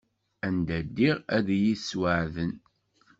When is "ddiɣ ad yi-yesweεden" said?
0.87-2.53